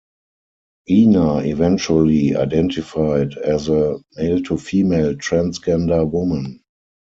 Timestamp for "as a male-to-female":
3.37-5.17